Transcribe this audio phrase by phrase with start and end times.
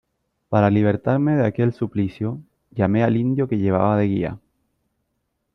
[0.49, 4.39] para libertarme de aquel suplicio, llamé al indio que llevaba de guía.